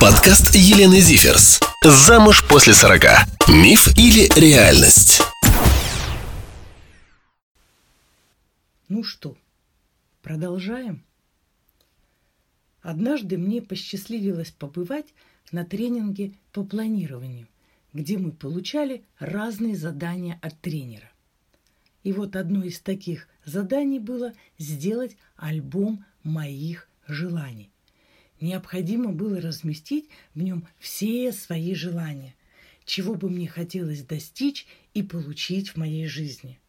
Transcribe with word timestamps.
Подкаст 0.00 0.54
Елены 0.54 1.00
Зиферс. 1.00 1.58
Замуж 1.82 2.44
после 2.46 2.74
40. 2.74 3.02
Миф 3.48 3.96
или 3.96 4.28
реальность? 4.38 5.22
Ну 8.88 9.02
что, 9.02 9.38
продолжаем? 10.22 11.02
Однажды 12.82 13.38
мне 13.38 13.62
посчастливилось 13.62 14.50
побывать 14.50 15.06
на 15.50 15.64
тренинге 15.64 16.32
по 16.52 16.62
планированию, 16.62 17.48
где 17.94 18.18
мы 18.18 18.32
получали 18.32 19.02
разные 19.18 19.76
задания 19.76 20.38
от 20.42 20.60
тренера. 20.60 21.10
И 22.02 22.12
вот 22.12 22.36
одно 22.36 22.62
из 22.62 22.80
таких 22.80 23.28
заданий 23.46 23.98
было 23.98 24.34
сделать 24.58 25.16
альбом 25.36 26.04
моих 26.22 26.86
желаний. 27.08 27.70
Необходимо 28.40 29.12
было 29.12 29.40
разместить 29.40 30.08
в 30.34 30.42
нем 30.42 30.68
все 30.78 31.32
свои 31.32 31.74
желания, 31.74 32.34
чего 32.84 33.14
бы 33.14 33.30
мне 33.30 33.48
хотелось 33.48 34.02
достичь 34.02 34.66
и 34.94 35.02
получить 35.02 35.70
в 35.70 35.76
моей 35.76 36.06
жизни. 36.06 36.60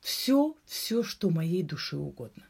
Все, 0.00 0.56
все, 0.66 1.02
что 1.02 1.30
моей 1.30 1.62
душе 1.62 1.96
угодно. 1.96 2.44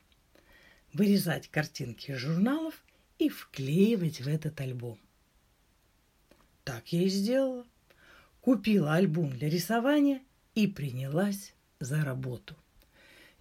Вырезать 0.93 1.49
картинки 1.49 2.13
из 2.13 2.19
журналов 2.19 2.83
и 3.19 3.29
вклеивать 3.29 4.21
в 4.21 4.29
этот 4.29 4.61
альбом. 4.61 4.99
Так 6.65 6.93
я 6.93 7.03
и 7.03 7.09
сделала. 7.09 7.67
Купила 8.41 8.95
альбом 8.95 9.31
для 9.31 9.49
рисования 9.49 10.23
и 10.55 10.67
принялась 10.67 11.55
за 11.79 12.05
работу. 12.05 12.57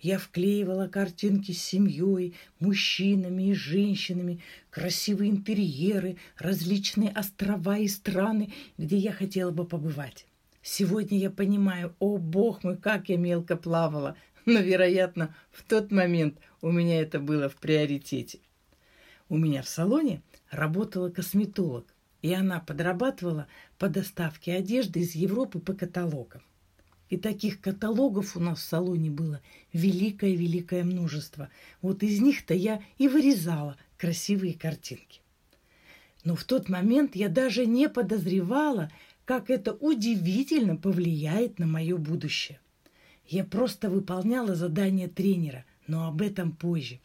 Я 0.04 0.20
вклеивала 0.20 0.90
картинки 0.90 1.54
с 1.54 1.64
семьей, 1.64 2.36
мужчинами 2.60 3.52
и 3.52 3.54
женщинами, 3.54 4.42
красивые 4.70 5.32
интерьеры, 5.32 6.18
различные 6.38 7.10
острова 7.10 7.78
и 7.78 7.88
страны, 7.88 8.52
где 8.78 8.98
я 8.98 9.14
хотела 9.14 9.52
бы 9.52 9.66
побывать. 9.66 10.26
Сегодня 10.62 11.18
я 11.20 11.32
понимаю, 11.32 11.96
о 12.00 12.18
бог 12.18 12.66
мой, 12.66 12.76
как 12.76 13.08
я 13.08 13.16
мелко 13.16 13.56
плавала, 13.56 14.18
но, 14.46 14.60
вероятно, 14.60 15.34
в 15.52 15.64
тот 15.64 15.90
момент 15.90 16.38
у 16.62 16.70
меня 16.70 17.00
это 17.00 17.22
было 17.22 17.48
в 17.48 17.56
приоритете. 17.56 18.40
У 19.30 19.38
меня 19.38 19.62
в 19.62 19.70
салоне 19.70 20.22
работала 20.52 21.12
косметолог, 21.12 21.86
и 22.22 22.34
она 22.34 22.60
подрабатывала 22.60 23.48
по 23.78 23.88
доставке 23.88 24.54
одежды 24.54 25.00
из 25.00 25.16
Европы 25.16 25.60
по 25.60 25.72
каталогам. 25.72 26.42
И 27.14 27.18
таких 27.18 27.62
каталогов 27.62 28.36
у 28.36 28.40
нас 28.40 28.58
в 28.58 28.64
салоне 28.64 29.12
было 29.12 29.40
великое-великое 29.72 30.84
множество. 30.84 31.50
Вот 31.84 32.02
из 32.02 32.20
них-то 32.20 32.56
я 32.56 32.82
и 32.98 33.08
вырезала 33.08 33.78
красивые 34.00 34.56
картинки. 34.56 35.22
Но 36.24 36.36
в 36.36 36.44
тот 36.44 36.70
момент 36.70 37.16
я 37.16 37.30
даже 37.30 37.68
не 37.68 37.88
подозревала, 37.88 38.90
как 39.26 39.52
это 39.52 39.74
удивительно 39.74 40.76
повлияет 40.76 41.60
на 41.60 41.68
мое 41.68 41.98
будущее. 41.98 42.60
Я 43.28 43.44
просто 43.44 43.92
выполняла 43.92 44.56
задание 44.56 45.08
тренера, 45.08 45.66
но 45.86 46.08
об 46.08 46.20
этом 46.20 46.52
позже. 46.52 47.00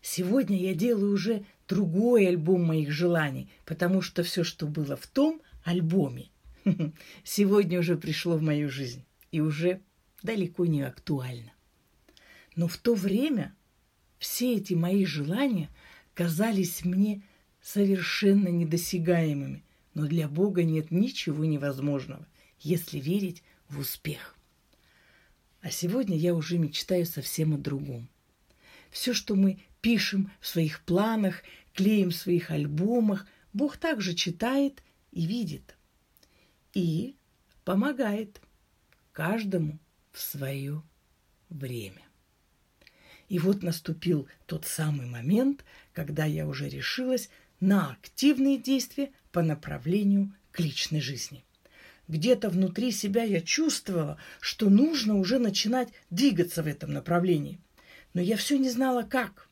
Сегодня 0.00 0.56
я 0.58 0.72
делаю 0.72 1.12
уже 1.12 1.44
другой 1.68 2.28
альбом 2.28 2.64
моих 2.64 2.90
желаний, 2.90 3.50
потому 3.66 4.00
что 4.00 4.22
все, 4.22 4.42
что 4.42 4.66
было 4.66 4.96
в 4.96 5.06
том 5.06 5.42
альбоме, 5.64 6.30
сегодня 7.24 7.78
уже 7.78 7.98
пришло 7.98 8.38
в 8.38 8.42
мою 8.42 8.70
жизнь 8.70 9.04
и 9.34 9.40
уже 9.40 9.80
далеко 10.22 10.64
не 10.64 10.82
актуально. 10.82 11.52
Но 12.54 12.68
в 12.68 12.76
то 12.76 12.94
время 12.94 13.52
все 14.20 14.54
эти 14.54 14.74
мои 14.74 15.04
желания 15.04 15.70
казались 16.14 16.84
мне 16.84 17.24
совершенно 17.60 18.46
недосягаемыми. 18.46 19.64
Но 19.92 20.06
для 20.06 20.28
Бога 20.28 20.62
нет 20.62 20.92
ничего 20.92 21.44
невозможного, 21.44 22.28
если 22.60 23.00
верить 23.00 23.42
в 23.68 23.80
успех. 23.80 24.36
А 25.62 25.70
сегодня 25.70 26.16
я 26.16 26.32
уже 26.32 26.56
мечтаю 26.58 27.04
совсем 27.04 27.54
о 27.54 27.58
другом. 27.58 28.08
Все, 28.92 29.14
что 29.14 29.34
мы 29.34 29.58
пишем 29.80 30.30
в 30.38 30.46
своих 30.46 30.84
планах, 30.84 31.42
клеим 31.72 32.10
в 32.10 32.14
своих 32.14 32.52
альбомах, 32.52 33.26
Бог 33.52 33.78
также 33.78 34.14
читает 34.14 34.84
и 35.10 35.26
видит. 35.26 35.76
И 36.72 37.16
помогает 37.64 38.40
каждому 39.14 39.78
в 40.12 40.20
свое 40.20 40.82
время. 41.48 42.02
И 43.30 43.38
вот 43.38 43.62
наступил 43.62 44.28
тот 44.44 44.66
самый 44.66 45.06
момент, 45.06 45.64
когда 45.94 46.26
я 46.26 46.46
уже 46.46 46.68
решилась 46.68 47.30
на 47.60 47.92
активные 47.92 48.58
действия 48.58 49.12
по 49.32 49.40
направлению 49.40 50.34
к 50.52 50.60
личной 50.60 51.00
жизни. 51.00 51.44
Где-то 52.06 52.50
внутри 52.50 52.90
себя 52.92 53.22
я 53.22 53.40
чувствовала, 53.40 54.18
что 54.40 54.68
нужно 54.68 55.16
уже 55.16 55.38
начинать 55.38 55.88
двигаться 56.10 56.62
в 56.62 56.66
этом 56.66 56.92
направлении. 56.92 57.60
Но 58.12 58.20
я 58.20 58.36
все 58.36 58.58
не 58.58 58.68
знала, 58.68 59.04
как. 59.04 59.48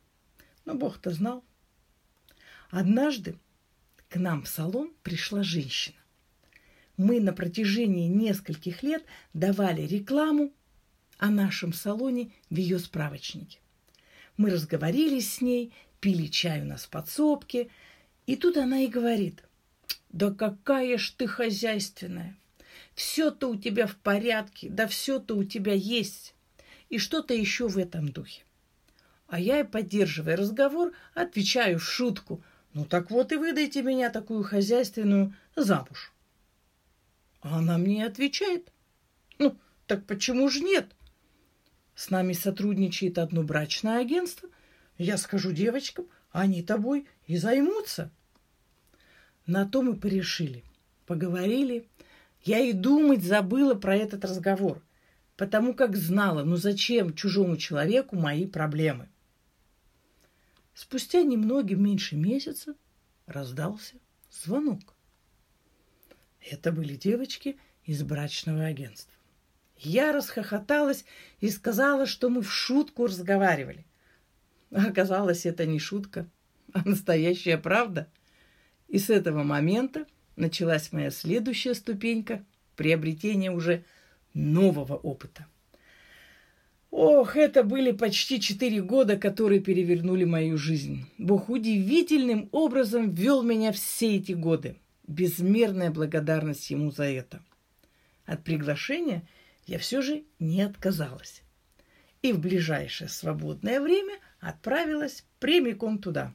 Но 0.66 0.74
Бог-то 0.74 1.10
знал. 1.12 1.42
Однажды 2.68 3.38
к 4.10 4.16
нам 4.16 4.42
в 4.42 4.48
салон 4.48 4.92
пришла 5.02 5.42
женщина 5.42 6.01
мы 6.96 7.20
на 7.20 7.32
протяжении 7.32 8.08
нескольких 8.08 8.82
лет 8.82 9.04
давали 9.34 9.82
рекламу 9.82 10.52
о 11.18 11.30
нашем 11.30 11.72
салоне 11.72 12.32
в 12.50 12.56
ее 12.56 12.78
справочнике. 12.78 13.58
Мы 14.36 14.50
разговорились 14.50 15.34
с 15.34 15.40
ней, 15.40 15.72
пили 16.00 16.26
чай 16.26 16.62
у 16.62 16.64
нас 16.64 16.84
в 16.84 16.88
подсобке, 16.90 17.68
и 18.26 18.36
тут 18.36 18.56
она 18.56 18.80
и 18.80 18.86
говорит, 18.86 19.44
да 20.10 20.32
какая 20.32 20.98
ж 20.98 21.10
ты 21.10 21.26
хозяйственная, 21.26 22.36
все-то 22.94 23.48
у 23.48 23.56
тебя 23.56 23.86
в 23.86 23.96
порядке, 23.96 24.68
да 24.68 24.86
все-то 24.86 25.36
у 25.36 25.44
тебя 25.44 25.72
есть, 25.72 26.34
и 26.88 26.98
что-то 26.98 27.34
еще 27.34 27.68
в 27.68 27.78
этом 27.78 28.08
духе. 28.08 28.42
А 29.28 29.40
я, 29.40 29.64
поддерживая 29.64 30.36
разговор, 30.36 30.92
отвечаю 31.14 31.78
в 31.78 31.84
шутку, 31.84 32.42
ну 32.74 32.84
так 32.84 33.10
вот 33.10 33.32
и 33.32 33.36
выдайте 33.36 33.82
меня 33.82 34.10
такую 34.10 34.42
хозяйственную 34.42 35.34
замуж. 35.56 36.12
А 37.42 37.58
она 37.58 37.76
мне 37.76 38.06
отвечает. 38.06 38.72
Ну, 39.38 39.58
так 39.86 40.06
почему 40.06 40.48
же 40.48 40.60
нет? 40.60 40.94
С 41.94 42.08
нами 42.08 42.32
сотрудничает 42.32 43.18
одно 43.18 43.42
брачное 43.42 43.98
агентство. 43.98 44.48
Я 44.96 45.18
скажу 45.18 45.52
девочкам, 45.52 46.06
они 46.30 46.62
тобой 46.62 47.06
и 47.26 47.36
займутся. 47.36 48.10
На 49.46 49.66
то 49.66 49.82
мы 49.82 49.96
порешили. 49.96 50.64
Поговорили. 51.04 51.88
Я 52.44 52.60
и 52.60 52.72
думать 52.72 53.22
забыла 53.22 53.74
про 53.74 53.96
этот 53.96 54.24
разговор, 54.24 54.82
потому 55.36 55.74
как 55.74 55.96
знала, 55.96 56.42
ну 56.44 56.56
зачем 56.56 57.14
чужому 57.14 57.56
человеку 57.56 58.16
мои 58.16 58.46
проблемы. 58.46 59.08
Спустя 60.74 61.22
немногим 61.22 61.84
меньше 61.84 62.16
месяца 62.16 62.74
раздался 63.26 63.96
звонок. 64.30 64.96
Это 66.50 66.72
были 66.72 66.96
девочки 66.96 67.56
из 67.84 68.02
брачного 68.02 68.64
агентства. 68.64 69.12
Я 69.78 70.12
расхохоталась 70.12 71.04
и 71.40 71.50
сказала, 71.50 72.06
что 72.06 72.28
мы 72.28 72.42
в 72.42 72.52
шутку 72.52 73.06
разговаривали. 73.06 73.84
Оказалось, 74.70 75.44
это 75.44 75.66
не 75.66 75.78
шутка, 75.78 76.28
а 76.72 76.88
настоящая 76.88 77.58
правда. 77.58 78.08
И 78.88 78.98
с 78.98 79.10
этого 79.10 79.42
момента 79.42 80.06
началась 80.36 80.92
моя 80.92 81.10
следующая 81.10 81.74
ступенька 81.74 82.44
приобретения 82.76 83.50
уже 83.50 83.84
нового 84.34 84.94
опыта. 84.94 85.46
Ох, 86.90 87.36
это 87.36 87.62
были 87.62 87.90
почти 87.92 88.40
четыре 88.40 88.82
года, 88.82 89.16
которые 89.16 89.60
перевернули 89.60 90.24
мою 90.24 90.58
жизнь. 90.58 91.06
Бог 91.16 91.48
удивительным 91.48 92.48
образом 92.52 93.14
ввел 93.14 93.42
меня 93.42 93.72
все 93.72 94.16
эти 94.16 94.32
годы 94.32 94.76
безмерная 95.06 95.90
благодарность 95.90 96.70
ему 96.70 96.90
за 96.90 97.04
это. 97.04 97.42
От 98.24 98.44
приглашения 98.44 99.26
я 99.66 99.78
все 99.78 100.02
же 100.02 100.24
не 100.38 100.62
отказалась. 100.62 101.42
И 102.22 102.32
в 102.32 102.38
ближайшее 102.38 103.08
свободное 103.08 103.80
время 103.80 104.18
отправилась 104.40 105.24
прямиком 105.40 105.98
туда. 105.98 106.32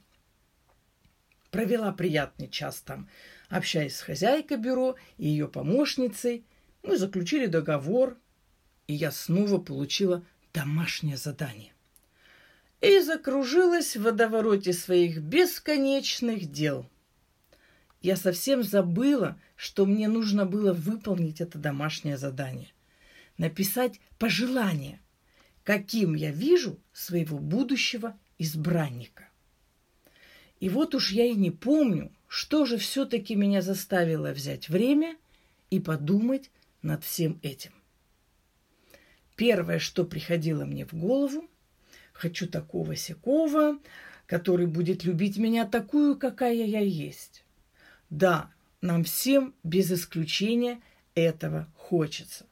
Провела 1.49 1.93
приятный 1.93 2.49
час 2.49 2.81
там, 2.81 3.09
общаясь 3.47 3.95
с 3.95 4.01
хозяйкой 4.01 4.57
бюро 4.57 4.97
и 5.17 5.27
ее 5.27 5.47
помощницей. 5.47 6.45
Мы 6.83 6.97
заключили 6.97 7.45
договор, 7.45 8.17
и 8.87 8.93
я 8.93 9.11
снова 9.11 9.59
получила 9.59 10.25
домашнее 10.53 11.15
задание. 11.15 11.73
И 12.81 12.99
закружилась 12.99 13.95
в 13.95 14.03
водовороте 14.03 14.73
своих 14.73 15.19
бесконечных 15.19 16.51
дел– 16.51 16.89
я 18.07 18.15
совсем 18.15 18.63
забыла, 18.63 19.37
что 19.57 19.85
мне 19.85 20.07
нужно 20.07 20.45
было 20.45 20.71
выполнить 20.71 21.41
это 21.41 21.57
домашнее 21.57 22.17
задание. 22.17 22.69
Написать 23.37 23.99
пожелание, 24.17 25.01
каким 25.65 26.15
я 26.15 26.31
вижу 26.31 26.79
своего 26.93 27.37
будущего 27.37 28.17
избранника. 28.37 29.27
И 30.61 30.69
вот 30.69 30.95
уж 30.95 31.11
я 31.11 31.25
и 31.25 31.35
не 31.35 31.51
помню, 31.51 32.13
что 32.29 32.65
же 32.65 32.77
все-таки 32.77 33.35
меня 33.35 33.61
заставило 33.61 34.31
взять 34.31 34.69
время 34.69 35.17
и 35.69 35.81
подумать 35.81 36.49
над 36.81 37.03
всем 37.03 37.37
этим. 37.43 37.73
Первое, 39.35 39.79
что 39.79 40.05
приходило 40.05 40.63
мне 40.63 40.85
в 40.85 40.93
голову, 40.93 41.49
хочу 42.13 42.47
такого 42.47 42.95
сякого, 42.95 43.79
который 44.27 44.65
будет 44.65 45.03
любить 45.03 45.35
меня 45.35 45.65
такую, 45.65 46.17
какая 46.17 46.53
я 46.53 46.79
есть. 46.79 47.43
Да, 48.09 48.51
нам 48.81 49.03
всем 49.03 49.53
без 49.63 49.91
исключения 49.91 50.81
этого 51.15 51.67
хочется. 51.75 52.45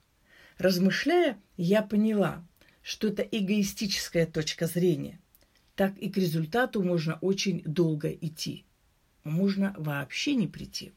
Размышляя, 0.57 1.39
я 1.57 1.81
поняла, 1.81 2.45
что 2.81 3.07
это 3.07 3.21
эгоистическая 3.23 4.25
точка 4.25 4.67
зрения. 4.67 5.19
Так 5.75 5.97
и 5.97 6.09
к 6.09 6.17
результату 6.17 6.81
можно 6.83 7.17
очень 7.21 7.61
долго 7.63 8.09
идти. 8.09 8.65
Можно 9.23 9.73
вообще 9.77 10.35
не 10.35 10.47
прийти. 10.47 10.93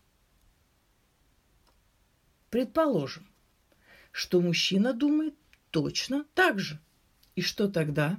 Предположим, 2.50 3.26
что 4.12 4.40
мужчина 4.40 4.92
думает 4.92 5.34
точно 5.70 6.24
так 6.34 6.58
же. 6.58 6.80
И 7.36 7.42
что 7.42 7.68
тогда? 7.68 8.18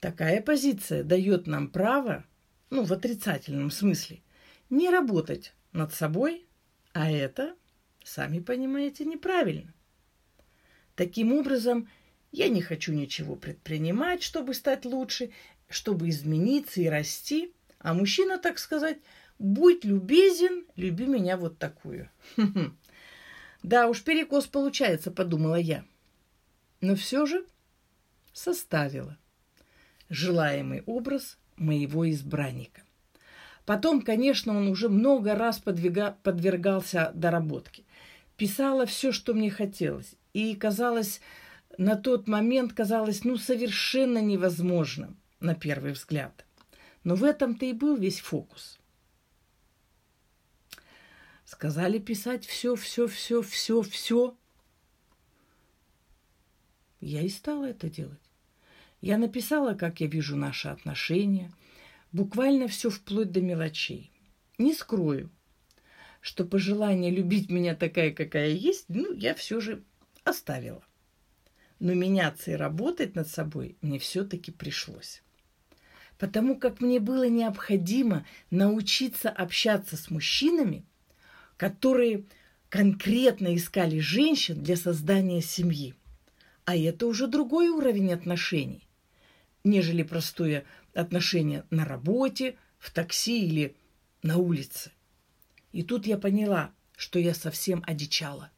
Такая 0.00 0.40
позиция 0.42 1.02
дает 1.02 1.46
нам 1.46 1.68
право, 1.68 2.24
ну, 2.70 2.84
в 2.84 2.92
отрицательном 2.92 3.70
смысле, 3.70 4.22
не 4.70 4.90
работать 4.90 5.54
над 5.72 5.94
собой, 5.94 6.46
а 6.92 7.10
это, 7.10 7.54
сами 8.04 8.40
понимаете, 8.40 9.04
неправильно. 9.04 9.72
Таким 10.94 11.32
образом, 11.32 11.88
я 12.32 12.48
не 12.48 12.60
хочу 12.60 12.92
ничего 12.92 13.36
предпринимать, 13.36 14.22
чтобы 14.22 14.54
стать 14.54 14.84
лучше, 14.84 15.30
чтобы 15.68 16.08
измениться 16.08 16.80
и 16.80 16.86
расти, 16.86 17.52
а 17.78 17.94
мужчина, 17.94 18.38
так 18.38 18.58
сказать, 18.58 18.98
будь 19.38 19.84
любезен, 19.84 20.64
люби 20.76 21.06
меня 21.06 21.36
вот 21.36 21.58
такую. 21.58 22.10
Да 23.64 23.88
уж, 23.88 24.04
перекос 24.04 24.46
получается, 24.46 25.10
подумала 25.10 25.56
я. 25.56 25.84
Но 26.80 26.94
все 26.94 27.26
же 27.26 27.44
составила 28.32 29.18
желаемый 30.08 30.84
образ 30.86 31.38
моего 31.56 32.08
избранника. 32.08 32.82
Потом, 33.68 34.00
конечно, 34.00 34.56
он 34.56 34.68
уже 34.68 34.88
много 34.88 35.34
раз 35.34 35.58
подвига, 35.58 36.16
подвергался 36.22 37.12
доработке. 37.14 37.84
Писала 38.38 38.86
все, 38.86 39.12
что 39.12 39.34
мне 39.34 39.50
хотелось. 39.50 40.14
И 40.32 40.54
казалось, 40.54 41.20
на 41.76 41.94
тот 41.94 42.28
момент 42.28 42.72
казалось, 42.72 43.24
ну, 43.24 43.36
совершенно 43.36 44.22
невозможным 44.22 45.18
на 45.40 45.54
первый 45.54 45.92
взгляд. 45.92 46.46
Но 47.04 47.14
в 47.14 47.24
этом-то 47.24 47.66
и 47.66 47.74
был 47.74 47.98
весь 47.98 48.20
фокус. 48.20 48.78
Сказали 51.44 51.98
писать 51.98 52.46
все, 52.46 52.74
все, 52.74 53.06
все, 53.06 53.42
все, 53.42 53.82
все. 53.82 54.34
Я 57.00 57.20
и 57.20 57.28
стала 57.28 57.66
это 57.66 57.90
делать. 57.90 58.30
Я 59.02 59.18
написала, 59.18 59.74
как 59.74 60.00
я 60.00 60.06
вижу 60.06 60.36
наши 60.36 60.68
отношения– 60.68 61.52
Буквально 62.12 62.68
все 62.68 62.90
вплоть 62.90 63.32
до 63.32 63.40
мелочей. 63.40 64.10
Не 64.56 64.72
скрою, 64.74 65.30
что 66.20 66.44
пожелание 66.44 67.10
любить 67.10 67.50
меня 67.50 67.74
такая, 67.74 68.12
какая 68.12 68.50
есть, 68.50 68.86
ну, 68.88 69.12
я 69.12 69.34
все 69.34 69.60
же 69.60 69.82
оставила. 70.24 70.82
Но 71.80 71.94
меняться 71.94 72.50
и 72.50 72.54
работать 72.54 73.14
над 73.14 73.28
собой 73.28 73.76
мне 73.82 73.98
все-таки 73.98 74.50
пришлось. 74.50 75.22
Потому 76.18 76.58
как 76.58 76.80
мне 76.80 76.98
было 76.98 77.28
необходимо 77.28 78.26
научиться 78.50 79.28
общаться 79.28 79.96
с 79.96 80.10
мужчинами, 80.10 80.84
которые 81.56 82.24
конкретно 82.68 83.54
искали 83.54 84.00
женщин 84.00 84.62
для 84.62 84.76
создания 84.76 85.40
семьи. 85.40 85.94
А 86.64 86.76
это 86.76 87.06
уже 87.06 87.28
другой 87.28 87.68
уровень 87.68 88.12
отношений, 88.12 88.88
нежели 89.62 90.02
простое 90.02 90.64
отношения 90.98 91.64
на 91.70 91.84
работе, 91.84 92.56
в 92.78 92.90
такси 92.92 93.46
или 93.46 93.76
на 94.22 94.36
улице. 94.36 94.92
И 95.72 95.82
тут 95.82 96.06
я 96.06 96.18
поняла, 96.18 96.72
что 96.96 97.18
я 97.18 97.34
совсем 97.34 97.82
одичала. 97.86 98.50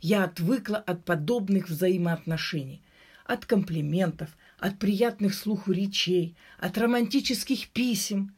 Я 0.00 0.24
отвыкла 0.24 0.78
от 0.78 1.04
подобных 1.04 1.68
взаимоотношений, 1.68 2.82
от 3.24 3.46
комплиментов, 3.46 4.36
от 4.58 4.78
приятных 4.78 5.34
слуху 5.34 5.72
речей, 5.72 6.36
от 6.58 6.76
романтических 6.78 7.68
писем. 7.68 8.34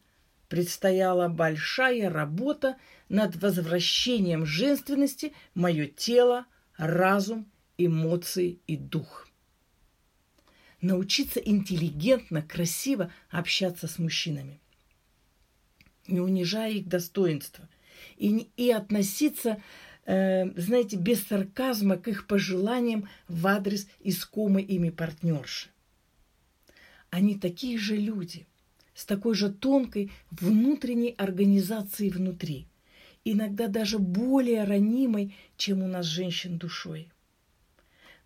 Предстояла 0.47 1.27
большая 1.27 2.09
работа 2.09 2.77
над 3.09 3.35
возвращением 3.35 4.45
женственности 4.45 5.33
в 5.53 5.59
мое 5.59 5.87
тело, 5.87 6.45
разум, 6.77 7.47
эмоции 7.77 8.59
и 8.67 8.77
дух 8.77 9.27
научиться 10.81 11.39
интеллигентно, 11.39 12.41
красиво 12.41 13.11
общаться 13.29 13.87
с 13.87 13.99
мужчинами, 13.99 14.59
не 16.07 16.19
унижая 16.19 16.71
их 16.71 16.87
достоинства, 16.87 17.67
и, 18.17 18.49
и 18.57 18.71
относиться, 18.71 19.61
э, 20.05 20.49
знаете, 20.59 20.97
без 20.97 21.23
сарказма 21.23 21.97
к 21.97 22.07
их 22.07 22.27
пожеланиям 22.27 23.09
в 23.27 23.47
адрес 23.47 23.87
искомой 24.01 24.63
ими 24.63 24.89
партнерши. 24.89 25.69
Они 27.09 27.35
такие 27.35 27.77
же 27.77 27.95
люди, 27.95 28.45
с 28.93 29.05
такой 29.05 29.35
же 29.35 29.51
тонкой 29.51 30.11
внутренней 30.31 31.15
организацией 31.17 32.09
внутри, 32.09 32.67
иногда 33.23 33.67
даже 33.67 33.99
более 33.99 34.63
ранимой, 34.63 35.35
чем 35.57 35.81
у 35.81 35.87
нас 35.87 36.05
женщин 36.05 36.57
душой. 36.57 37.09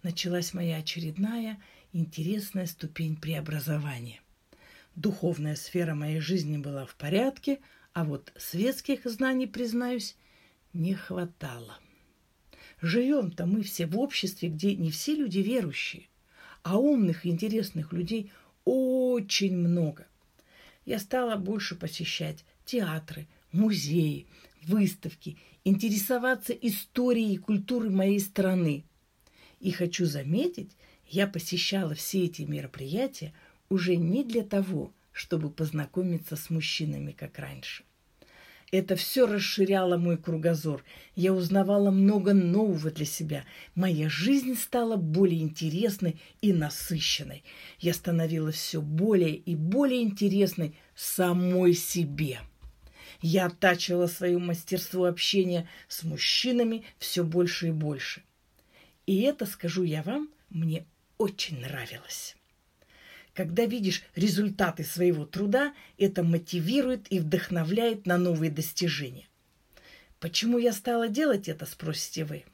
Началась 0.04 0.54
моя 0.54 0.78
очередная 0.78 1.60
интересная 1.94 2.66
ступень 2.66 3.16
преобразования. 3.16 4.22
Духовная 4.96 5.56
сфера 5.56 5.96
моей 5.96 6.20
жизни 6.20 6.58
была 6.58 6.86
в 6.86 6.96
порядке, 6.96 7.60
а 7.94 8.04
вот 8.04 8.32
светских 8.38 9.06
знаний, 9.06 9.48
признаюсь, 9.48 10.16
не 10.74 10.94
хватало. 10.94 11.78
Живем-то 12.82 13.46
мы 13.46 13.64
все 13.64 13.86
в 13.86 13.98
обществе, 14.00 14.50
где 14.50 14.76
не 14.76 14.92
все 14.92 15.16
люди 15.16 15.40
верующие, 15.40 16.08
а 16.64 16.78
умных 16.78 17.26
и 17.26 17.30
интересных 17.30 17.92
людей 17.94 18.32
очень 18.66 19.58
много. 19.58 20.08
Я 20.86 21.00
стала 21.00 21.36
больше 21.36 21.76
посещать 21.76 22.46
театры, 22.66 23.28
музеи, 23.52 24.28
выставки, 24.64 25.38
интересоваться 25.64 26.54
историей 26.54 27.36
и 27.36 27.38
культурой 27.38 27.90
моей 27.90 28.20
страны. 28.20 28.86
И 29.60 29.72
хочу 29.72 30.06
заметить, 30.06 30.72
я 31.10 31.28
посещала 31.28 31.96
все 31.96 32.26
эти 32.26 32.44
мероприятия 32.44 33.34
уже 33.70 33.96
не 33.96 34.24
для 34.24 34.44
того, 34.44 34.94
чтобы 35.12 35.50
познакомиться 35.50 36.36
с 36.36 36.50
мужчинами, 36.50 37.12
как 37.12 37.40
раньше. 37.40 37.84
Это 38.72 38.96
все 38.96 39.26
расширяло 39.26 39.98
мой 39.98 40.18
кругозор. 40.18 40.84
Я 41.16 41.34
узнавала 41.34 41.90
много 41.90 42.34
нового 42.34 42.92
для 42.92 43.06
себя. 43.06 43.44
Моя 43.74 44.10
жизнь 44.10 44.56
стала 44.56 44.96
более 44.96 45.42
интересной 45.42 46.22
и 46.42 46.54
насыщенной. 46.54 47.44
Я 47.80 47.96
становилась 47.96 48.56
все 48.56 48.80
более 48.80 49.36
и 49.36 49.56
более 49.56 50.04
интересной 50.04 50.76
самой 50.96 51.74
себе. 51.74 52.42
Я 53.22 53.48
оттачивала 53.48 54.06
свое 54.06 54.38
мастерство 54.38 55.06
общения 55.06 55.68
с 55.88 56.04
мужчинами 56.04 56.84
все 57.00 57.24
больше 57.24 57.70
и 57.70 57.72
больше. 57.72 58.22
И 59.08 59.22
это, 59.22 59.48
скажу 59.48 59.84
я 59.84 60.04
вам, 60.04 60.30
мне 60.50 60.86
очень 61.20 61.60
нравилось. 61.60 62.36
Когда 63.36 63.66
видишь 63.66 64.04
результаты 64.16 64.84
своего 64.84 65.26
труда, 65.26 65.76
это 65.98 66.24
мотивирует 66.24 67.12
и 67.12 67.20
вдохновляет 67.20 68.08
на 68.08 68.18
новые 68.18 68.50
достижения. 68.50 69.28
Почему 70.20 70.58
я 70.58 70.74
стала 70.74 71.08
делать 71.08 71.48
это, 71.48 71.66
спросите 71.66 72.26
вы? 72.26 72.46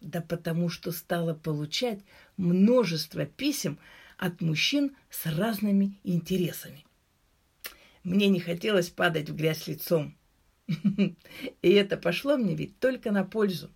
Да 0.00 0.20
потому 0.20 0.68
что 0.68 0.92
стала 0.92 1.34
получать 1.34 2.00
множество 2.36 3.24
писем 3.24 3.78
от 4.18 4.40
мужчин 4.40 4.94
с 5.08 5.26
разными 5.26 5.98
интересами. 6.04 6.84
Мне 8.02 8.28
не 8.28 8.40
хотелось 8.40 8.90
падать 8.90 9.30
в 9.30 9.36
грязь 9.36 9.66
лицом. 9.66 10.16
И 10.68 11.16
это 11.70 11.96
пошло 11.96 12.36
мне 12.36 12.54
ведь 12.54 12.78
только 12.78 13.10
на 13.10 13.24
пользу. 13.24 13.70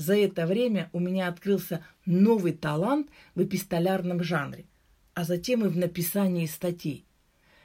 За 0.00 0.16
это 0.16 0.46
время 0.46 0.88
у 0.94 0.98
меня 0.98 1.28
открылся 1.28 1.84
новый 2.06 2.52
талант 2.52 3.10
в 3.34 3.44
эпистолярном 3.44 4.22
жанре, 4.22 4.64
а 5.12 5.24
затем 5.24 5.62
и 5.62 5.68
в 5.68 5.76
написании 5.76 6.46
статей. 6.46 7.04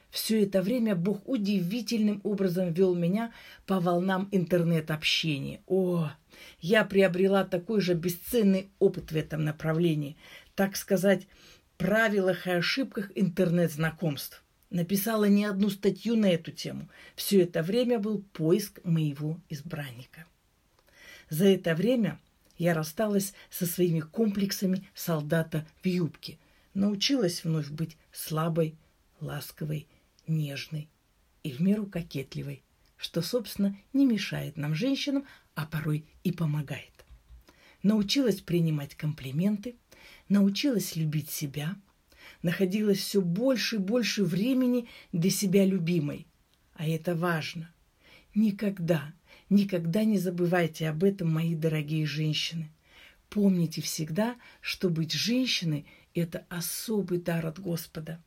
Все 0.09 0.43
это 0.43 0.61
время 0.61 0.97
Бог 0.97 1.25
удивительным 1.29 2.19
образом 2.25 2.73
вел 2.73 2.93
меня 2.93 3.31
по 3.65 3.79
волнам 3.79 4.27
интернет-общения. 4.33 5.61
О, 5.65 6.11
я 6.59 6.83
приобрела 6.83 7.45
такой 7.45 7.79
же 7.79 7.93
бесценный 7.93 8.69
опыт 8.79 9.13
в 9.13 9.15
этом 9.15 9.45
направлении, 9.45 10.17
так 10.55 10.75
сказать, 10.75 11.29
правилах 11.77 12.47
и 12.47 12.51
ошибках 12.51 13.13
интернет-знакомств. 13.15 14.43
написала 14.69 15.23
не 15.23 15.45
одну 15.45 15.69
статью 15.69 16.17
на 16.17 16.25
эту 16.25 16.51
тему. 16.51 16.89
Все 17.15 17.43
это 17.43 17.63
время 17.63 17.97
был 17.97 18.21
поиск 18.33 18.81
моего 18.83 19.39
избранника. 19.47 20.25
За 21.29 21.45
это 21.45 21.73
время 21.75 22.19
я 22.57 22.73
рассталась 22.73 23.33
со 23.49 23.65
своими 23.65 23.99
комплексами 23.99 24.87
солдата 24.93 25.67
в 25.83 25.87
юбке, 25.87 26.37
научилась 26.73 27.43
вновь 27.43 27.69
быть 27.69 27.97
слабой, 28.11 28.75
ласковой, 29.19 29.87
нежной 30.27 30.89
и 31.43 31.51
в 31.51 31.59
меру 31.59 31.85
кокетливой, 31.85 32.63
что, 32.97 33.21
собственно, 33.21 33.77
не 33.93 34.05
мешает 34.05 34.57
нам, 34.57 34.73
женщинам, 34.73 35.25
а 35.53 35.65
порой 35.65 36.05
и 36.23 36.31
помогает. 36.31 37.05
Научилась 37.83 38.41
принимать 38.41 38.95
комплименты, 38.95 39.75
научилась 40.27 40.95
любить 40.95 41.29
себя, 41.29 41.75
находилась 42.41 42.99
все 42.99 43.21
больше 43.21 43.75
и 43.75 43.79
больше 43.79 44.23
времени 44.23 44.87
для 45.11 45.29
себя 45.29 45.65
любимой. 45.65 46.25
А 46.73 46.87
это 46.87 47.15
важно. 47.15 47.71
Никогда, 48.33 49.13
никогда 49.49 50.03
не 50.03 50.17
забывайте 50.17 50.89
об 50.89 51.03
этом, 51.03 51.31
мои 51.31 51.55
дорогие 51.55 52.05
женщины. 52.05 52.71
Помните 53.29 53.81
всегда, 53.81 54.35
что 54.61 54.89
быть 54.89 55.13
женщиной– 55.13 55.85
это 56.13 56.45
особый 56.49 57.19
дар 57.19 57.45
от 57.45 57.59
Господа. 57.59 58.21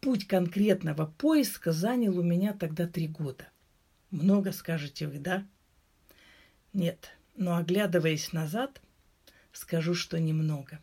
Путь 0.00 0.26
конкретного 0.26 1.06
поиска 1.06 1.72
занял 1.72 2.18
у 2.18 2.22
меня 2.22 2.52
тогда 2.52 2.86
три 2.86 3.08
года. 3.08 3.48
Много, 4.10 4.52
скажете 4.52 5.08
вы, 5.08 5.18
да? 5.18 5.46
Нет, 6.74 7.10
но 7.36 7.56
оглядываясь 7.56 8.32
назад, 8.32 8.82
скажу, 9.52 9.94
что 9.94 10.20
немного. 10.20 10.80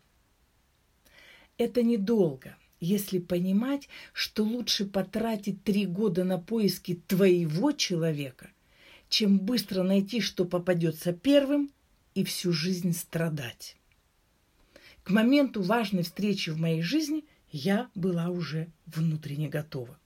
Это 1.58 1.84
недолго, 1.84 2.58
если 2.80 3.20
понимать, 3.20 3.88
что 4.14 4.44
лучше 4.44 4.86
потратить 4.86 5.64
три 5.64 5.86
года 5.86 6.24
на 6.24 6.40
поиски 6.40 6.96
твоего 7.08 7.72
человека, 7.74 8.50
чем 9.12 9.40
быстро 9.40 9.84
найти, 9.84 10.22
что 10.22 10.46
попадется 10.46 11.12
первым, 11.12 11.70
и 12.16 12.24
всю 12.24 12.54
жизнь 12.54 12.94
страдать. 12.94 13.76
К 15.04 15.10
моменту 15.10 15.62
важной 15.62 16.04
встречи 16.04 16.50
в 16.50 16.58
моей 16.58 16.82
жизни 16.82 17.26
я 17.52 17.90
была 17.94 18.30
уже 18.30 18.70
внутренне 18.86 19.50
готова. 19.50 20.00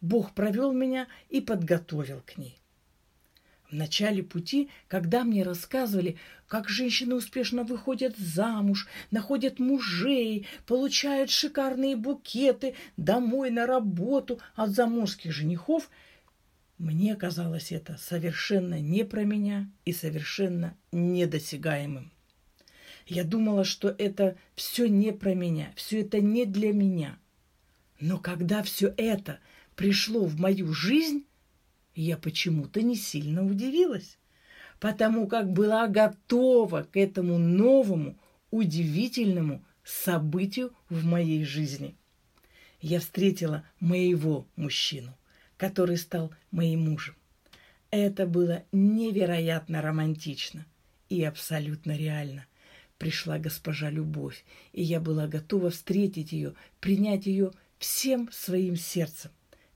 Бог 0.00 0.34
провел 0.34 0.72
меня 0.72 1.06
и 1.30 1.40
подготовил 1.40 2.22
к 2.26 2.36
ней. 2.36 2.58
В 3.70 3.72
начале 3.72 4.22
пути, 4.24 4.68
когда 4.88 5.22
мне 5.22 5.44
рассказывали, 5.44 6.16
как 6.48 6.68
женщины 6.68 7.14
успешно 7.14 7.62
выходят 7.62 8.16
замуж, 8.16 8.88
находят 9.12 9.60
мужей, 9.60 10.46
получают 10.66 11.30
шикарные 11.30 11.94
букеты 11.94 12.74
домой 12.96 13.50
на 13.50 13.66
работу 13.66 14.40
от 14.56 14.70
заморских 14.70 15.32
женихов, 15.32 15.88
мне 16.78 17.14
казалось 17.14 17.72
это 17.72 17.96
совершенно 17.98 18.80
не 18.80 19.04
про 19.04 19.24
меня 19.24 19.70
и 19.84 19.92
совершенно 19.92 20.76
недосягаемым. 20.92 22.10
Я 23.06 23.24
думала, 23.24 23.64
что 23.64 23.94
это 23.96 24.36
все 24.54 24.88
не 24.88 25.12
про 25.12 25.34
меня, 25.34 25.72
все 25.76 26.00
это 26.00 26.20
не 26.20 26.46
для 26.46 26.72
меня. 26.72 27.18
Но 28.00 28.18
когда 28.18 28.62
все 28.62 28.92
это 28.96 29.38
пришло 29.76 30.24
в 30.24 30.38
мою 30.40 30.72
жизнь, 30.72 31.24
я 31.94 32.16
почему-то 32.16 32.82
не 32.82 32.96
сильно 32.96 33.44
удивилась, 33.44 34.18
потому 34.80 35.26
как 35.26 35.52
была 35.52 35.86
готова 35.86 36.82
к 36.90 36.96
этому 36.96 37.38
новому, 37.38 38.18
удивительному 38.50 39.64
событию 39.84 40.72
в 40.88 41.04
моей 41.04 41.44
жизни. 41.44 41.96
Я 42.80 43.00
встретила 43.00 43.64
моего 43.80 44.46
мужчину, 44.56 45.16
который 45.56 45.96
стал 45.96 46.32
моим 46.50 46.90
мужем. 46.90 47.14
Это 47.90 48.26
было 48.26 48.64
невероятно 48.72 49.80
романтично 49.80 50.66
и 51.08 51.22
абсолютно 51.22 51.96
реально. 51.96 52.46
Пришла 52.98 53.38
госпожа 53.38 53.90
Любовь, 53.90 54.44
и 54.72 54.82
я 54.82 55.00
была 55.00 55.26
готова 55.26 55.70
встретить 55.70 56.32
ее, 56.32 56.54
принять 56.80 57.26
ее 57.26 57.52
всем 57.78 58.30
своим 58.32 58.76
сердцем, 58.76 59.30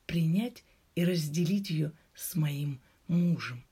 принять 0.07 0.65
и 0.95 1.05
разделить 1.05 1.71
ее 1.71 1.93
с 2.15 2.35
моим 2.35 2.81
мужем. 3.07 3.63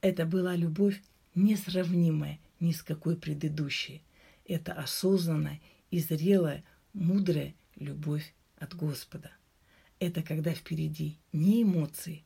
Это 0.00 0.26
была 0.26 0.56
любовь 0.56 1.00
несравнимая 1.34 2.38
ни 2.60 2.72
с 2.72 2.82
какой 2.82 3.16
предыдущей. 3.16 4.02
Это 4.46 4.72
осознанная 4.72 5.60
и 5.90 6.00
зрелая, 6.00 6.64
мудрая 6.92 7.54
любовь 7.76 8.34
от 8.58 8.74
Господа. 8.74 9.30
Это 10.02 10.20
когда 10.20 10.52
впереди 10.52 11.16
не 11.32 11.62
эмоции, 11.62 12.24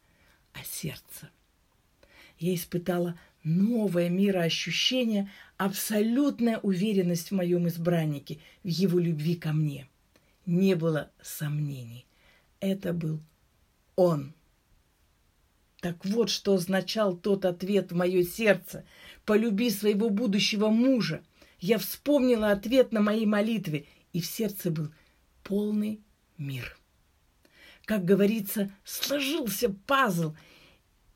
а 0.55 0.65
сердце. 0.65 1.29
Я 2.39 2.55
испытала 2.55 3.21
новое 3.45 4.09
мироощущение, 4.09 5.31
абсолютная 5.59 6.57
уверенность 6.57 7.31
в 7.31 7.35
моем 7.35 7.69
избраннике, 7.69 8.39
в 8.65 8.69
его 8.69 8.99
любви 8.99 9.35
ко 9.35 9.53
мне. 9.53 9.91
Не 10.47 10.75
было 10.75 11.11
сомнений. 11.21 12.07
Это 12.61 12.95
был 12.95 13.21
он. 13.95 14.33
Так 15.83 16.03
вот, 16.07 16.31
что 16.31 16.55
означал 16.55 17.15
тот 17.15 17.45
ответ 17.45 17.93
в 17.93 17.95
мое 17.95 18.23
сердце. 18.23 18.87
«Полюби 19.27 19.69
своего 19.69 20.09
будущего 20.09 20.69
мужа». 20.69 21.23
Я 21.61 21.77
вспомнила 21.77 22.53
ответ 22.53 22.93
на 22.93 23.03
мои 23.03 23.27
молитвы, 23.27 23.87
и 24.15 24.23
в 24.23 24.27
сердце 24.27 24.71
был 24.71 24.89
полный 25.43 26.01
мир. 26.39 26.79
Как 27.87 28.05
говорится, 28.05 28.73
сложился 28.85 29.71
пазл, 29.87 30.35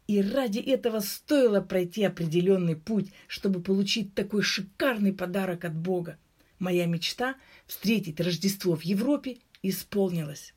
и 0.07 0.23
ради 0.23 0.61
этого 0.61 1.01
стоило 1.01 1.61
пройти 1.61 2.05
определенный 2.05 2.77
путь, 2.77 3.11
чтобы 3.27 3.61
получить 3.61 4.15
такой 4.15 4.43
шикарный 4.43 5.13
подарок 5.13 5.65
от 5.65 5.75
Бога. 5.75 6.17
Моя 6.61 6.87
мечта 6.87 7.35
встретить 7.67 8.21
Рождество 8.21 8.77
в 8.77 8.83
Европе 8.83 9.39
исполнилась. 9.63 10.55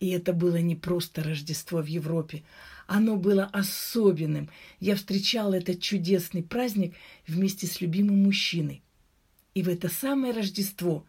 И 0.00 0.10
это 0.10 0.34
было 0.34 0.56
не 0.56 0.76
просто 0.76 1.22
Рождество 1.22 1.80
в 1.80 1.86
Европе, 1.86 2.42
оно 2.86 3.16
было 3.16 3.44
особенным. 3.44 4.50
Я 4.80 4.96
встречала 4.96 5.54
этот 5.54 5.80
чудесный 5.80 6.42
праздник 6.42 6.94
вместе 7.26 7.66
с 7.66 7.80
любимым 7.80 8.24
мужчиной. 8.24 8.82
И 9.54 9.62
в 9.62 9.68
это 9.68 9.88
самое 9.88 10.34
Рождество 10.34 11.06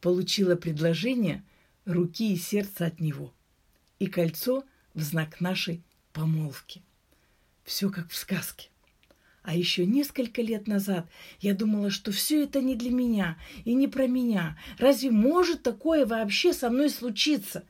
получила 0.00 0.54
предложение 0.54 1.42
руки 1.86 2.34
и 2.34 2.36
сердца 2.36 2.86
от 2.86 3.00
него 3.00 3.34
и 3.98 4.06
кольцо 4.06 4.64
в 4.94 5.02
знак 5.02 5.40
нашей 5.40 5.82
помолвки. 6.12 6.82
Все 7.64 7.90
как 7.90 8.10
в 8.10 8.16
сказке. 8.16 8.68
А 9.42 9.54
еще 9.54 9.84
несколько 9.84 10.40
лет 10.40 10.66
назад 10.66 11.06
я 11.40 11.54
думала, 11.54 11.90
что 11.90 12.12
все 12.12 12.44
это 12.44 12.62
не 12.62 12.76
для 12.76 12.90
меня 12.90 13.38
и 13.64 13.74
не 13.74 13.88
про 13.88 14.06
меня. 14.06 14.58
Разве 14.78 15.10
может 15.10 15.62
такое 15.62 16.06
вообще 16.06 16.54
со 16.54 16.70
мной 16.70 16.88
случиться? 16.88 17.64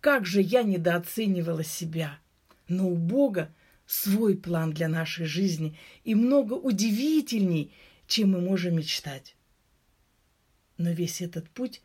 Как 0.00 0.26
же 0.26 0.42
я 0.42 0.64
недооценивала 0.64 1.62
себя. 1.62 2.18
Но 2.66 2.88
у 2.88 2.96
Бога 2.96 3.54
свой 3.86 4.36
план 4.36 4.72
для 4.72 4.88
нашей 4.88 5.26
жизни 5.26 5.78
и 6.02 6.16
много 6.16 6.54
удивительней, 6.54 7.72
чем 8.08 8.32
мы 8.32 8.40
можем 8.40 8.76
мечтать. 8.76 9.36
Но 10.76 10.90
весь 10.90 11.20
этот 11.20 11.48
путь 11.50 11.82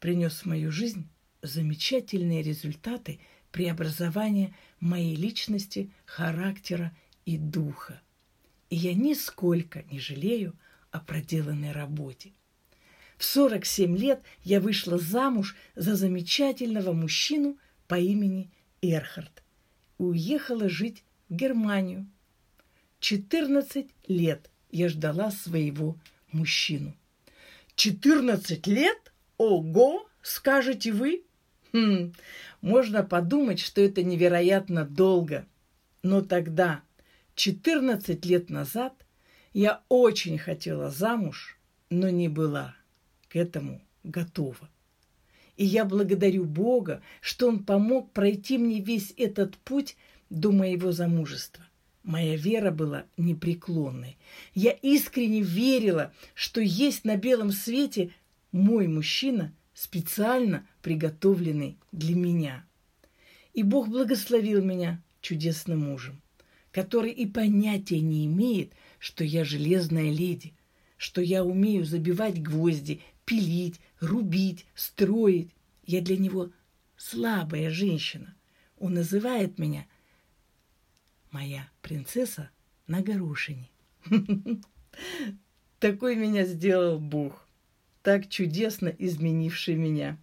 принес 0.00 0.40
в 0.40 0.46
мою 0.46 0.72
жизнь 0.72 1.06
замечательные 1.44 2.42
результаты 2.42 3.20
преобразования 3.52 4.54
моей 4.80 5.14
личности, 5.14 5.90
характера 6.04 6.96
и 7.24 7.38
духа. 7.38 8.00
И 8.70 8.76
я 8.76 8.94
нисколько 8.94 9.84
не 9.84 10.00
жалею 10.00 10.54
о 10.90 11.00
проделанной 11.00 11.72
работе. 11.72 12.32
В 13.16 13.24
47 13.24 13.96
лет 13.96 14.22
я 14.42 14.60
вышла 14.60 14.98
замуж 14.98 15.54
за 15.76 15.94
замечательного 15.94 16.92
мужчину 16.92 17.58
по 17.86 17.98
имени 17.98 18.50
Эрхард 18.82 19.44
уехала 19.98 20.68
жить 20.68 21.04
в 21.28 21.34
Германию. 21.34 22.06
14 23.00 23.86
лет 24.08 24.50
я 24.70 24.88
ждала 24.88 25.30
своего 25.30 25.98
мужчину. 26.32 26.96
14 27.76 28.66
лет? 28.66 29.12
Ого! 29.36 30.08
Скажете 30.22 30.92
вы? 30.92 31.24
Хм, 31.74 32.12
можно 32.60 33.02
подумать, 33.02 33.58
что 33.58 33.80
это 33.80 34.04
невероятно 34.04 34.84
долго. 34.84 35.44
Но 36.04 36.22
тогда, 36.22 36.82
14 37.34 38.24
лет 38.24 38.48
назад, 38.48 38.94
я 39.52 39.82
очень 39.88 40.38
хотела 40.38 40.90
замуж, 40.90 41.58
но 41.90 42.10
не 42.10 42.28
была 42.28 42.76
к 43.28 43.34
этому 43.34 43.82
готова. 44.04 44.70
И 45.56 45.64
я 45.64 45.84
благодарю 45.84 46.44
Бога, 46.44 47.02
что 47.20 47.48
Он 47.48 47.64
помог 47.64 48.12
пройти 48.12 48.56
мне 48.56 48.80
весь 48.80 49.12
этот 49.16 49.56
путь 49.58 49.96
до 50.30 50.52
моего 50.52 50.92
замужества. 50.92 51.64
Моя 52.04 52.36
вера 52.36 52.70
была 52.70 53.04
непреклонной. 53.16 54.16
Я 54.54 54.70
искренне 54.70 55.42
верила, 55.42 56.12
что 56.34 56.60
есть 56.60 57.04
на 57.04 57.16
белом 57.16 57.50
свете 57.50 58.14
мой 58.52 58.86
мужчина 58.86 59.52
специально 59.74 60.66
приготовленный 60.82 61.78
для 61.92 62.14
меня. 62.14 62.64
И 63.52 63.62
Бог 63.62 63.88
благословил 63.88 64.62
меня 64.62 65.02
чудесным 65.20 65.80
мужем, 65.80 66.22
который 66.70 67.10
и 67.10 67.26
понятия 67.26 68.00
не 68.00 68.26
имеет, 68.26 68.72
что 68.98 69.24
я 69.24 69.44
железная 69.44 70.10
леди, 70.10 70.54
что 70.96 71.20
я 71.20 71.44
умею 71.44 71.84
забивать 71.84 72.40
гвозди, 72.42 73.02
пилить, 73.24 73.80
рубить, 74.00 74.66
строить. 74.74 75.50
Я 75.84 76.00
для 76.00 76.16
него 76.16 76.50
слабая 76.96 77.70
женщина. 77.70 78.34
Он 78.78 78.94
называет 78.94 79.58
меня 79.58 79.86
моя 81.30 81.68
принцесса 81.82 82.50
на 82.86 83.02
горошине. 83.02 83.70
Такой 85.80 86.16
меня 86.16 86.44
сделал 86.44 86.98
Бог, 86.98 87.43
так 88.04 88.28
чудесно 88.28 88.94
изменивший 88.98 89.76
меня. 89.76 90.18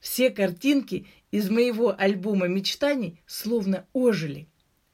Все 0.00 0.30
картинки 0.30 1.06
из 1.32 1.50
моего 1.50 1.92
альбома 1.98 2.46
мечтаний 2.46 3.20
словно 3.26 3.84
ожили. 3.92 4.46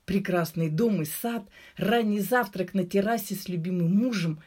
Прекрасный 0.07 0.71
дом 0.71 1.03
и 1.03 1.05
сад, 1.05 1.45
ранний 1.77 2.21
завтрак 2.21 2.73
на 2.73 2.85
террасе 2.85 3.35
с 3.35 3.49
любимым 3.49 3.95
мужем. 3.95 4.41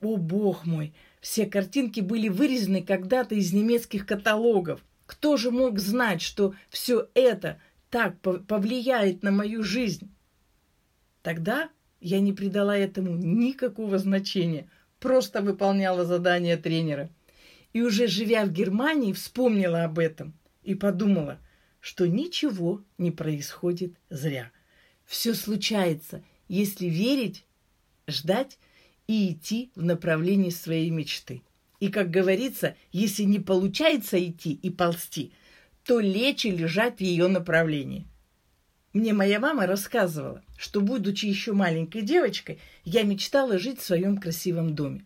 О, 0.00 0.16
бог 0.16 0.64
мой! 0.64 0.94
Все 1.20 1.46
картинки 1.46 2.00
были 2.00 2.28
вырезаны 2.28 2.82
когда-то 2.82 3.34
из 3.34 3.52
немецких 3.52 4.06
каталогов. 4.06 4.80
Кто 5.06 5.36
же 5.36 5.50
мог 5.50 5.80
знать, 5.80 6.22
что 6.22 6.54
все 6.68 7.08
это 7.14 7.60
так 7.90 8.20
повлияет 8.20 9.24
на 9.24 9.32
мою 9.32 9.64
жизнь? 9.64 10.08
Тогда 11.22 11.68
я 12.00 12.20
не 12.20 12.32
придала 12.32 12.76
этому 12.76 13.16
никакого 13.16 13.98
значения, 13.98 14.68
просто 15.00 15.42
выполняла 15.42 16.04
задания 16.04 16.56
тренера. 16.56 17.10
И 17.74 17.82
уже 17.82 18.06
живя 18.06 18.46
в 18.46 18.52
Германии, 18.52 19.12
вспомнила 19.12 19.84
об 19.84 19.98
этом 19.98 20.32
и 20.62 20.74
подумала, 20.74 21.38
что 21.80 22.06
ничего 22.06 22.82
не 22.96 23.10
происходит 23.10 23.94
зря. 24.08 24.50
Все 25.04 25.34
случается, 25.34 26.24
если 26.48 26.86
верить, 26.86 27.44
ждать 28.08 28.58
и 29.06 29.32
идти 29.32 29.70
в 29.74 29.82
направлении 29.82 30.48
своей 30.48 30.88
мечты. 30.88 31.42
И, 31.80 31.90
как 31.90 32.10
говорится, 32.10 32.74
если 32.92 33.24
не 33.24 33.40
получается 33.40 34.24
идти 34.24 34.52
и 34.54 34.70
ползти, 34.70 35.34
то 35.84 36.00
лечь 36.00 36.46
и 36.46 36.50
лежать 36.50 36.96
в 36.96 37.02
ее 37.02 37.28
направлении– 37.28 38.06
мне 38.94 39.12
моя 39.12 39.40
мама 39.40 39.66
рассказывала, 39.66 40.40
что, 40.56 40.80
будучи 40.80 41.26
еще 41.26 41.52
маленькой 41.52 42.02
девочкой, 42.02 42.60
я 42.84 43.02
мечтала 43.02 43.58
жить 43.58 43.80
в 43.80 43.84
своем 43.84 44.18
красивом 44.18 44.76
доме. 44.76 45.04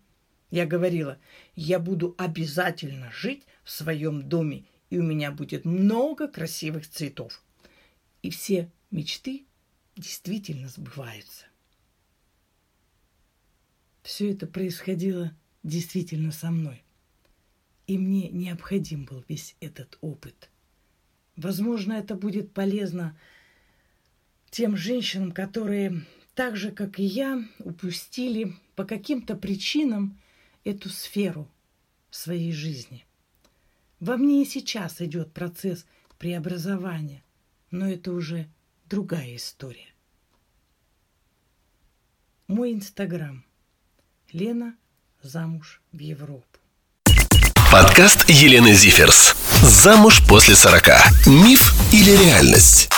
Я 0.51 0.67
говорила, 0.67 1.19
я 1.55 1.79
буду 1.79 2.15
обязательно 2.19 3.11
жить 3.13 3.45
в 3.65 3.71
своем 3.71 4.29
доме, 4.29 4.65
и 4.91 4.99
у 4.99 5.03
меня 5.03 5.31
будет 5.31 5.65
много 5.65 6.27
красивых 6.29 6.89
цветов. 6.89 7.43
И 8.23 8.31
все 8.31 8.71
мечты 8.91 9.45
действительно 9.97 10.69
сбываются. 10.69 11.47
Все 14.03 14.33
это 14.33 14.47
происходило 14.47 15.37
действительно 15.63 16.33
со 16.33 16.51
мной. 16.51 16.83
И 17.87 17.99
мне 17.99 18.29
необходим 18.31 19.05
был 19.05 19.25
весь 19.29 19.55
этот 19.61 19.99
опыт. 20.01 20.51
Возможно, 21.37 21.93
это 21.93 22.15
будет 22.15 22.53
полезно 22.53 23.19
тем 24.51 24.77
женщинам, 24.77 25.33
которые 25.33 26.07
так 26.35 26.57
же, 26.57 26.71
как 26.71 26.99
и 26.99 27.05
я, 27.05 27.45
упустили 27.59 28.55
по 28.77 28.85
каким-то 28.85 29.37
причинам 29.37 30.19
эту 30.65 30.89
сферу 30.91 31.49
своей 32.11 32.53
жизни. 32.53 33.05
Во 34.01 34.17
мне 34.17 34.43
и 34.43 34.47
сейчас 34.47 35.01
идет 35.01 35.33
процесс 35.33 35.85
преобразования, 36.19 37.23
но 37.71 37.89
это 37.89 38.13
уже 38.13 38.49
другая 38.87 39.37
история. 39.37 39.89
Мой 42.47 42.73
инстаграм. 42.73 43.45
Лена 44.33 44.77
замуж 45.23 45.81
в 45.93 45.99
Европу. 45.99 46.45
Подкаст 47.71 48.29
Елены 48.29 48.73
Зиферс. 48.73 49.35
Замуж 49.63 50.23
после 50.27 50.55
40. 50.55 51.27
Миф 51.27 51.75
или 51.93 52.11
реальность? 52.11 52.89